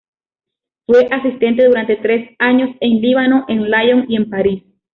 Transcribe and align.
Fue 0.87 1.05
asistente 1.11 1.63
durante 1.63 1.95
tres 1.95 2.35
anos 2.39 2.71
en 2.79 3.01
Líbano, 3.01 3.45
en 3.47 3.69
Lyon 3.69 4.05
y 4.09 4.15
en 4.15 4.29
París. 4.31 4.63